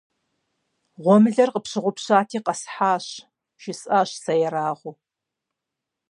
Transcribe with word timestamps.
-Гъуэмылэр 1.03 1.49
къыпщыгъупщати 1.53 2.39
къэсхьащ!- 2.45 3.05
жысӀащ 3.61 4.09
сэ 4.23 4.33
ерагъыу. 4.45 4.95